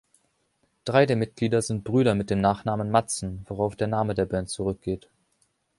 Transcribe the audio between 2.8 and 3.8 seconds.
Madsen, worauf